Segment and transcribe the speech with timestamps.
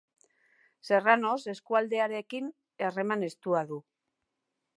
[0.87, 2.49] Serranos eskualdearekin
[2.87, 3.79] harreman estua du.